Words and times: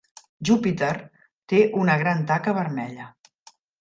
Júpiter 0.49 0.89
té 1.53 1.59
una 1.81 1.99
gran 2.05 2.25
taca 2.33 2.55
vermella. 2.61 3.11